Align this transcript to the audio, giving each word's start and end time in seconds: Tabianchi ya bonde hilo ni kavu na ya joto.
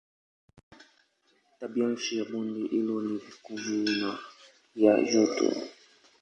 Tabianchi 1.59 2.11
ya 2.17 2.25
bonde 2.29 2.61
hilo 2.71 2.95
ni 3.01 3.19
kavu 3.43 3.75
na 3.99 4.09
ya 4.81 4.93
joto. 5.09 5.47